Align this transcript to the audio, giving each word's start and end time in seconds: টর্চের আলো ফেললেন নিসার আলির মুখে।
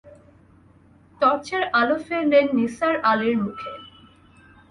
টর্চের 1.21 1.63
আলো 1.79 1.97
ফেললেন 2.07 2.45
নিসার 2.57 2.95
আলির 3.11 3.35
মুখে। 3.43 3.71